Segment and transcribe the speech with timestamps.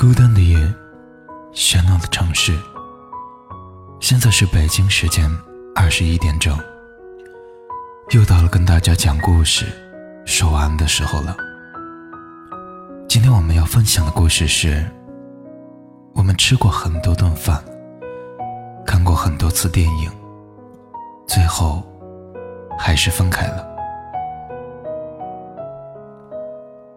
[0.00, 0.56] 孤单的夜，
[1.52, 2.58] 喧闹的城市。
[4.00, 5.30] 现在是北京时间
[5.74, 6.58] 二十一点整，
[8.12, 9.66] 又到了跟大家讲故事、
[10.24, 11.36] 说晚安的时候了。
[13.10, 14.82] 今天我们要分享的故事是：
[16.14, 17.62] 我们吃过很多顿饭，
[18.86, 20.10] 看过很多次电影，
[21.26, 21.86] 最后
[22.78, 23.68] 还是分开了。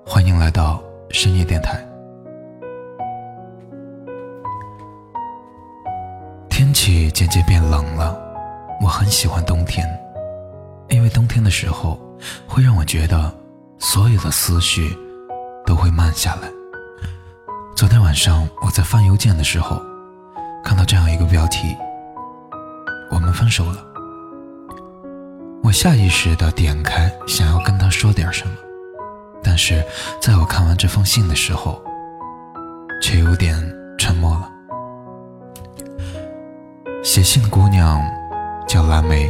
[0.05, 1.85] 欢迎来到深夜电台。
[6.73, 8.19] 天气渐渐变冷了，
[8.81, 9.87] 我很喜欢冬天，
[10.89, 11.99] 因为冬天的时候
[12.47, 13.31] 会让我觉得
[13.77, 14.97] 所有的思绪
[15.67, 16.49] 都会慢下来。
[17.75, 19.79] 昨天晚上我在翻邮件的时候，
[20.63, 21.77] 看到这样一个标题
[23.13, 23.77] ：“我们分手了。”
[25.61, 28.55] 我下意识的点开，想要跟他说点什么，
[29.43, 29.85] 但是
[30.19, 31.79] 在我看完这封信的时候，
[32.99, 33.55] 却有点
[33.95, 34.49] 沉默了。
[37.03, 38.01] 写信的姑娘
[38.65, 39.29] 叫蓝莓，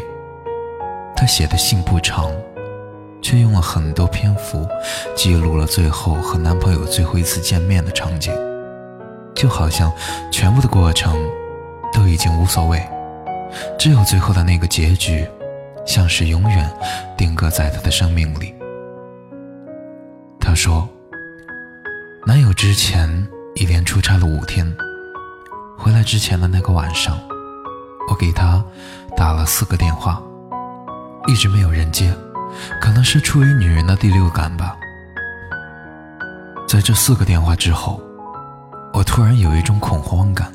[1.16, 2.31] 她写的信不长，
[3.19, 4.67] 却用了很多篇幅
[5.15, 8.31] 记录了最后和男朋友最后一次见面的场景，
[9.33, 9.91] 就好像
[10.31, 11.17] 全部的过程
[11.91, 12.80] 都已经无所谓，
[13.80, 15.27] 只有最后的那个结局，
[15.83, 16.71] 像是永远
[17.17, 18.53] 定格在她的生命里。
[20.39, 20.87] 她说，
[22.27, 24.63] 男友之前一连出差了五天，
[25.75, 27.17] 回来之前的那个晚上。
[28.09, 28.63] 我给他
[29.15, 30.21] 打了四个电话，
[31.27, 32.13] 一直没有人接，
[32.81, 34.75] 可能是出于女人的第六感吧。
[36.67, 38.01] 在这四个电话之后，
[38.93, 40.51] 我突然有一种恐慌感。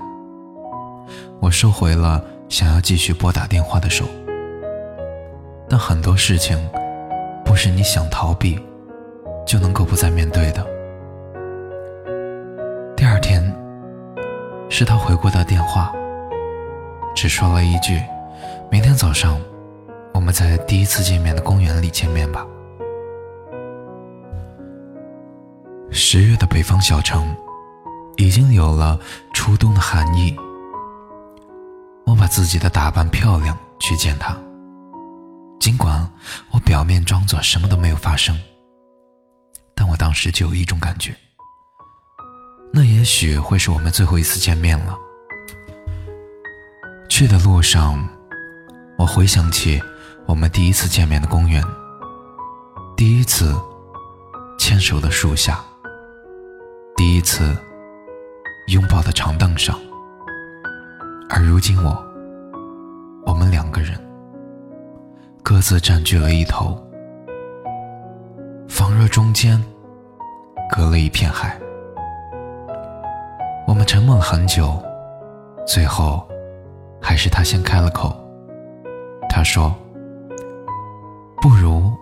[1.41, 4.05] 我收回了想要继续拨打电话的手，
[5.69, 6.59] 但很多事情
[7.45, 8.61] 不是你想逃避
[9.47, 10.67] 就能够不再面对的。
[12.97, 13.41] 第二天，
[14.69, 15.93] 是他回过的电话。
[17.21, 18.01] 只说了一句
[18.71, 19.41] ：“明天早上，
[20.15, 22.47] 我们在第一次见面的公园里见面吧。”
[25.91, 27.37] 十月的北方小城，
[28.19, 28.97] 已经有了
[29.35, 30.33] 初冬的寒意。
[32.07, 34.39] 我把自己的打扮漂亮去见他，
[35.59, 36.09] 尽管
[36.53, 38.39] 我表面装作什么都没有发生，
[39.75, 41.13] 但我当时就有一种感觉，
[42.73, 44.97] 那也许会是我们最后一次见面了。
[47.19, 47.99] 去的路上，
[48.97, 49.83] 我回想起
[50.25, 51.61] 我们第一次见面的公园，
[52.97, 53.53] 第一次
[54.57, 55.59] 牵手的树下，
[56.97, 57.57] 第一次
[58.69, 59.77] 拥抱的长凳上。
[61.29, 62.01] 而如今我，
[63.27, 63.99] 我们两个人
[65.43, 66.81] 各自占据了一头，
[68.69, 69.61] 仿若中间
[70.71, 71.59] 隔了一片海。
[73.67, 74.81] 我们沉默了很久，
[75.67, 76.25] 最后。
[77.01, 78.15] 还是他先开了口。
[79.29, 79.75] 他说
[81.41, 81.93] ：“不如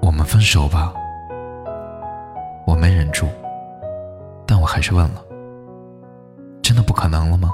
[0.00, 0.92] 我们分手吧。”
[2.66, 3.28] 我没忍住，
[4.46, 5.22] 但我还是问了
[6.62, 7.50] ：“真的不可能了吗？”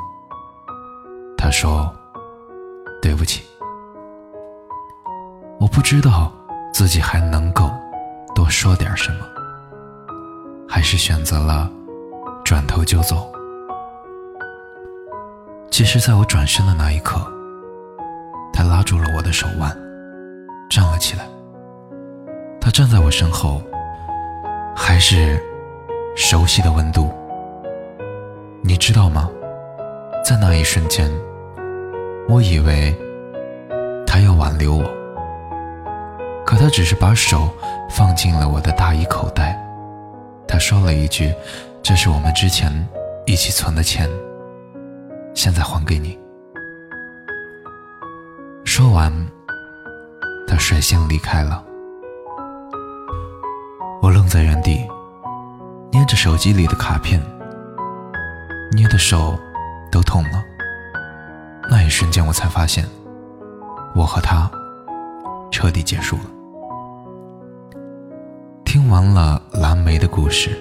[1.36, 1.92] 他说
[3.02, 3.42] ：“对不起。”
[5.60, 6.32] 我不知道
[6.72, 7.68] 自己还能够
[8.34, 9.26] 多说点什么，
[10.68, 11.68] 还是选择了
[12.44, 13.30] 转头就走。
[15.70, 17.20] 其实，在我转身的那一刻，
[18.52, 19.70] 他拉住了我的手腕，
[20.68, 21.24] 站了起来。
[22.60, 23.62] 他站在我身后，
[24.74, 25.40] 还是
[26.16, 27.12] 熟悉的温度。
[28.62, 29.30] 你知道吗？
[30.24, 31.08] 在那一瞬间，
[32.28, 32.94] 我以为
[34.04, 34.84] 他要挽留我，
[36.44, 37.48] 可他只是把手
[37.88, 39.56] 放进了我的大衣口袋。
[40.46, 41.32] 他说了一句
[41.82, 42.72] ：“这是我们之前
[43.26, 44.10] 一起存的钱。”
[45.38, 46.18] 现在还给你。
[48.64, 49.12] 说完，
[50.48, 51.64] 他率先离开了。
[54.02, 54.84] 我愣在原地，
[55.92, 57.22] 捏着手机里的卡片，
[58.72, 59.38] 捏的手
[59.92, 60.42] 都痛了。
[61.70, 62.84] 那一瞬间，我才发现，
[63.94, 64.50] 我和他
[65.52, 66.24] 彻底结束了。
[68.64, 70.60] 听完了蓝莓的故事，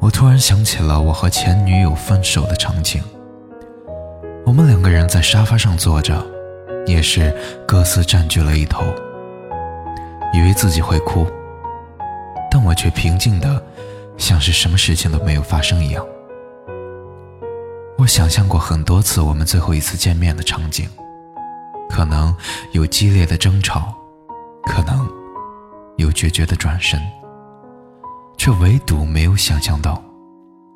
[0.00, 3.00] 我突然想起了我和前女友分手的场景。
[4.52, 6.22] 我们两个人在沙发上坐着，
[6.86, 7.34] 也是
[7.66, 8.84] 各自占据了一头。
[10.30, 11.26] 以为自己会哭，
[12.50, 13.64] 但我却平静的，
[14.18, 16.04] 像是什么事情都没有发生一样。
[17.96, 20.86] 我想象过很多次我们最后一次见面的场景，
[21.88, 22.36] 可能
[22.72, 23.94] 有激烈的争吵，
[24.64, 25.08] 可能
[25.96, 27.00] 有决绝的转身，
[28.36, 30.02] 却唯独没有想象到，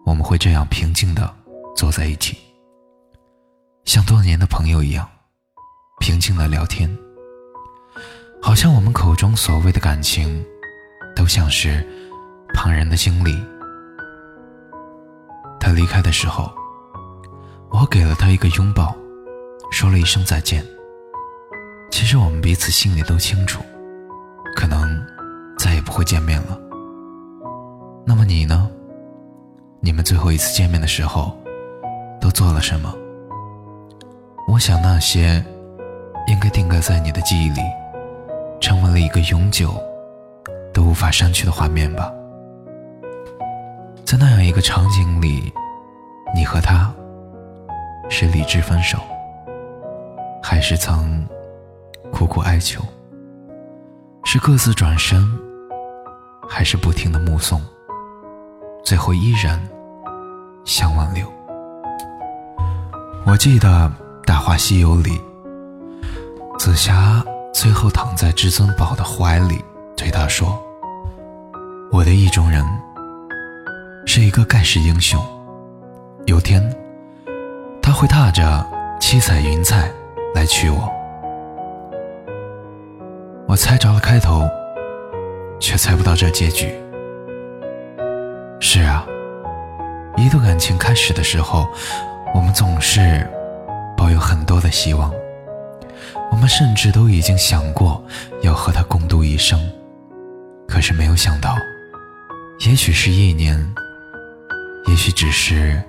[0.07, 1.31] 我们会这样平静的
[1.77, 2.39] 坐在一起，
[3.87, 5.09] 像多年的朋友一样，
[6.01, 6.91] 平静的聊天，
[8.43, 10.45] 好像我们口中所谓的感情，
[11.15, 11.87] 都像是
[12.53, 13.33] 旁人的经历。
[15.61, 16.53] 他离开的时候，
[17.71, 18.95] 我给了他一个拥抱，
[19.71, 20.67] 说了一声再见。
[21.93, 23.63] 其实我们彼此心里都清楚，
[24.57, 25.01] 可能
[25.57, 26.59] 再也不会见面了。
[28.05, 28.69] 那么你呢？
[29.81, 31.39] 你们最后一次见面的时候，
[32.21, 32.93] 都做了什么？
[34.49, 35.45] 我想那些
[36.29, 37.61] 应该定格在你的记忆里，
[38.61, 39.75] 成为了一个永久
[40.73, 42.13] 都无法删去的画面吧。
[44.05, 45.53] 在那样一个场景里，
[46.33, 46.95] 你和他
[48.09, 48.99] 是理智分手，
[50.41, 51.27] 还是曾
[52.13, 52.81] 苦苦哀求？
[54.25, 55.29] 是各自转身，
[56.49, 57.61] 还是不停的目送？
[58.85, 59.61] 最后依然
[60.65, 61.27] 相挽留。
[63.27, 63.69] 我记得
[64.47, 65.21] 《话西游》里，
[66.57, 67.21] 紫霞
[67.53, 69.59] 最后躺在至尊宝的怀里，
[69.97, 70.57] 对他说
[71.91, 72.65] ：“我的意中人
[74.07, 75.21] 是一个盖世英雄，
[76.27, 76.63] 有天
[77.83, 78.65] 他会踏着
[79.01, 79.91] 七彩云彩
[80.33, 80.89] 来娶我。”
[83.51, 84.49] 我猜着了开头，
[85.59, 86.73] 却猜不到这结局。
[88.61, 89.05] 是啊，
[90.17, 91.67] 一段感情开始的时候，
[92.33, 93.29] 我们总是
[93.97, 95.11] 抱有很多的希望，
[96.31, 98.05] 我们甚至都已经想过
[98.43, 99.59] 要和他共度一生。
[100.69, 101.57] 可是没有想到，
[102.67, 103.57] 也许是一年，
[104.87, 105.83] 也许只是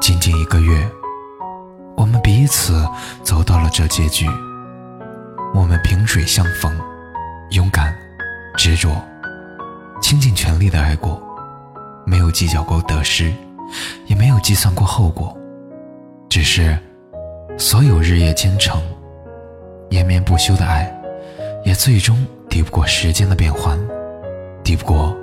[0.00, 0.88] 仅仅一个月，
[1.96, 2.86] 我们彼此
[3.22, 4.26] 走到了这结局。
[5.54, 6.72] 我们萍水相逢，
[7.50, 7.94] 勇敢、
[8.56, 8.90] 执着、
[10.00, 11.22] 倾尽全力的爱过。
[12.06, 13.32] 没有计较过得失，
[14.06, 15.36] 也没有计算过后果，
[16.28, 16.78] 只是
[17.56, 18.82] 所有日夜兼程、
[19.90, 20.92] 延绵不休的爱，
[21.64, 22.16] 也最终
[22.48, 23.78] 抵不过时间的变换，
[24.62, 25.16] 抵不过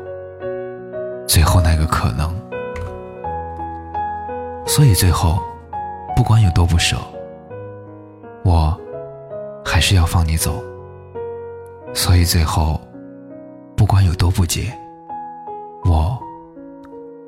[1.28, 2.34] 最后那个可能。
[4.66, 5.40] 所以最后，
[6.16, 6.98] 不管有多不舍，
[8.44, 8.78] 我
[9.64, 10.64] 还是要放你走。
[11.94, 12.80] 所以最后，
[13.76, 14.74] 不管有多不解，
[15.86, 16.18] 我。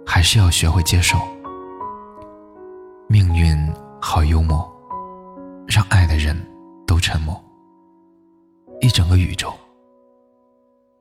[0.09, 1.17] 还是要学会接受。
[3.07, 3.55] 命运
[4.01, 4.65] 好幽默，
[5.67, 6.35] 让爱的人
[6.85, 7.43] 都沉默。
[8.79, 9.53] 一整个宇宙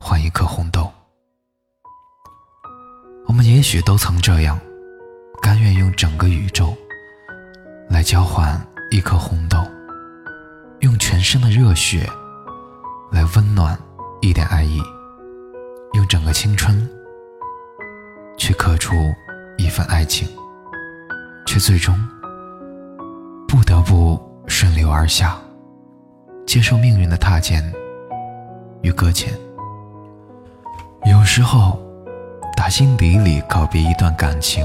[0.00, 0.90] 换一颗红豆，
[3.26, 4.58] 我们也许都曾这样，
[5.40, 6.76] 甘愿用整个宇宙
[7.88, 8.60] 来交换
[8.90, 9.58] 一颗红豆，
[10.80, 12.08] 用全身的热血
[13.12, 13.78] 来温暖
[14.20, 14.82] 一点爱意，
[15.92, 16.88] 用整个青春。
[18.38, 18.94] 去刻出
[19.56, 20.28] 一份爱情，
[21.46, 21.98] 却最终
[23.48, 24.20] 不得不
[24.86, 25.36] 流而下，
[26.46, 27.60] 接受命运的踏践
[28.82, 29.34] 与搁浅。
[31.04, 31.76] 有时候，
[32.56, 34.64] 打心底里告别一段感情，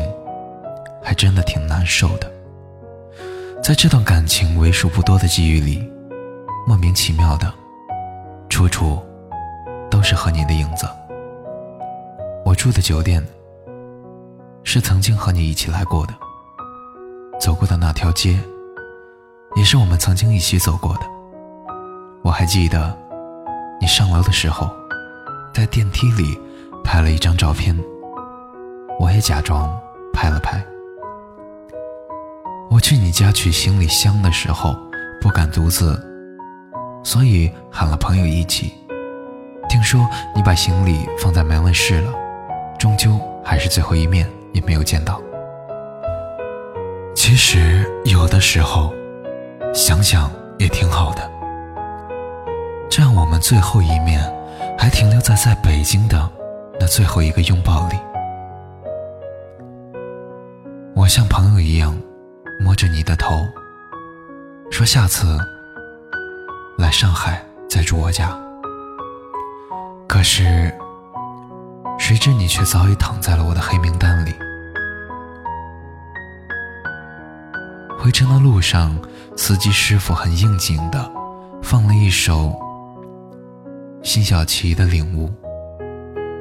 [1.02, 2.32] 还真的挺难受的。
[3.64, 5.92] 在这段感情为数不多的记忆里，
[6.68, 7.52] 莫名其妙的，
[8.48, 9.00] 处处
[9.90, 10.88] 都是和你的影子。
[12.46, 13.26] 我住的酒店。
[14.64, 16.14] 是曾经和你一起来过的，
[17.40, 18.40] 走过的那条街，
[19.56, 21.02] 也是我们曾经一起走过的。
[22.24, 22.98] 我还记得，
[23.80, 24.70] 你上楼的时候，
[25.54, 26.40] 在电梯里
[26.84, 27.78] 拍了一张照片，
[29.00, 29.70] 我也假装
[30.14, 30.64] 拍了拍。
[32.70, 34.76] 我去你家取行李箱的时候，
[35.22, 36.00] 不敢独自，
[37.04, 38.74] 所以喊了朋友一起。
[39.70, 42.14] 听说你把行李放在门卫室了，
[42.78, 44.30] 终究还是最后一面。
[44.54, 45.18] 也没有见到。
[47.16, 48.94] 其实有的时候，
[49.74, 51.30] 想想也挺好的。
[52.90, 54.22] 这样我们最后一面，
[54.78, 56.30] 还停留在在北京的
[56.80, 57.96] 那最后一个拥抱里。
[60.96, 61.98] 我像朋友一样
[62.60, 63.48] 摸着你的头，
[64.70, 65.38] 说下次
[66.78, 68.38] 来上海再住我家。
[70.08, 70.74] 可是。
[71.98, 74.34] 谁知你却早已躺在了我的黑名单里。
[77.98, 78.98] 回程的路上，
[79.36, 81.12] 司机师傅很应景的
[81.64, 82.54] 放了一首
[84.04, 85.30] 辛晓琪的《领悟》，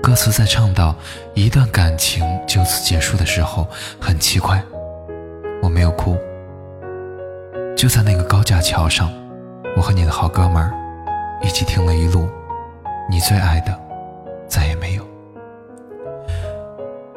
[0.02, 0.94] 歌词在唱到
[1.34, 3.66] 一段感情就此结束的时候，
[4.00, 4.62] 很奇怪，
[5.62, 6.16] 我没有哭。
[7.76, 9.10] 就在那个高架桥上，
[9.76, 10.72] 我和你的好哥们儿
[11.42, 12.28] 一起听了一路，
[13.08, 13.78] 你最爱的
[14.48, 15.04] 再也没有。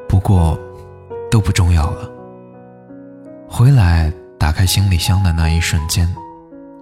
[0.08, 0.58] 不过，
[1.32, 2.10] 都不重要了。
[3.50, 4.12] 回来
[4.44, 6.06] 打开行李箱的那一瞬间，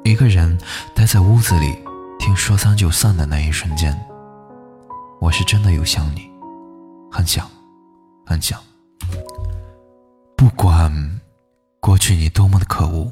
[0.04, 0.58] 一个人
[0.96, 1.78] 待在屋子里
[2.18, 3.96] 听说散就散的那一瞬间，
[5.20, 6.28] 我是真的有想你，
[7.12, 7.48] 很想，
[8.26, 8.60] 很想。
[10.36, 10.92] 不管
[11.80, 13.12] 过去你多么的可恶，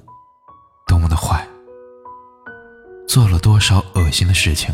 [0.87, 1.47] 多么的坏，
[3.07, 4.73] 做了多少恶心的事情，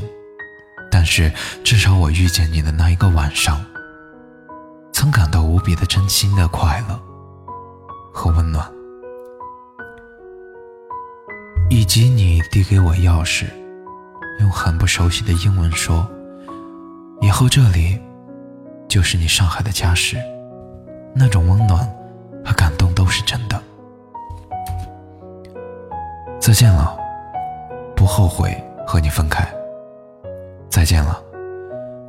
[0.90, 1.30] 但是
[1.66, 3.62] 至少我遇见你的那一个晚上，
[4.94, 6.98] 曾感到无比的真心的快乐
[8.14, 8.66] 和温暖，
[11.86, 13.46] 以及你递给我钥匙，
[14.40, 16.10] 用很不熟悉的英文说
[17.22, 18.02] ：“以后这里
[18.88, 20.18] 就是你上海的家时”，
[21.14, 21.88] 那种温暖。
[22.44, 23.62] 和感动都是真的。
[26.40, 26.98] 再见了，
[27.96, 29.48] 不后悔和你分开。
[30.70, 31.22] 再见了，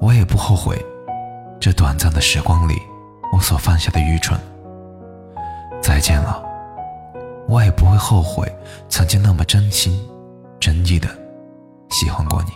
[0.01, 0.83] 我也不后悔
[1.61, 2.75] 这短暂的时光里
[3.31, 4.41] 我所犯下的愚蠢。
[5.83, 6.43] 再见了，
[7.49, 8.47] 我也不会后悔
[8.89, 10.07] 曾经那么真心
[10.59, 11.09] 真意的
[11.91, 12.51] 喜欢过你。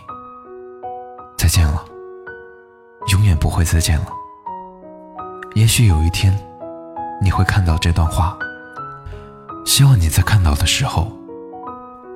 [1.37, 1.83] 再见了，
[3.11, 4.07] 永远不会再见了。
[5.55, 6.37] 也许有一天。
[7.23, 8.35] 你会看到这段话，
[9.63, 11.05] 希望你在看到的时候，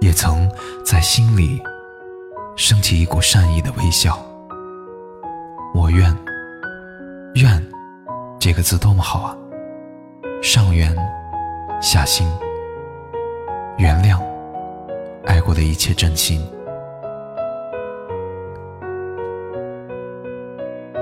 [0.01, 0.49] 也曾
[0.83, 1.61] 在心里
[2.55, 4.17] 升起一股善意的微笑。
[5.75, 6.11] 我愿，
[7.35, 7.63] 愿，
[8.39, 9.37] 这个字多么好啊！
[10.41, 10.91] 上圆，
[11.79, 12.27] 下心，
[13.77, 14.17] 原谅，
[15.25, 16.39] 爱过的一切真心。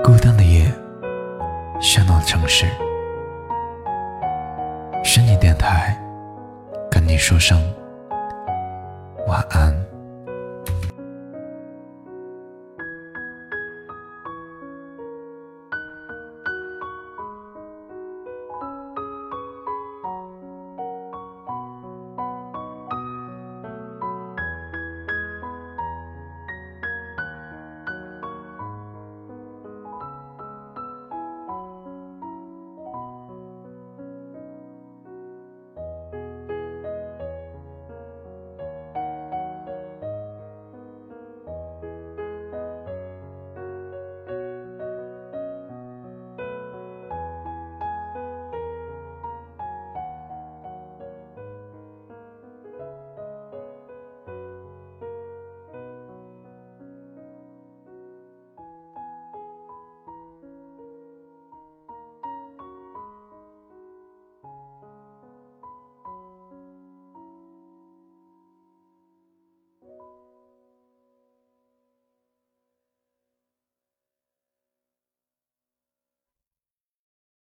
[0.02, 0.66] 孤单的夜，
[1.80, 2.66] 喧闹的城市。
[5.04, 5.96] 深夜电台，
[6.90, 7.62] 跟你说声
[9.28, 9.83] 晚安。